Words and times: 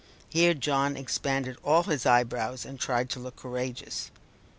Here 0.31 0.55
John 0.55 0.97
expanded 0.97 1.57
all 1.63 1.83
his 1.83 2.07
eye 2.07 2.23
brows 2.23 2.65
and 2.65 2.79
tried 2.79 3.07
to 3.11 3.19
look 3.19 3.35
courageous. 3.35 4.09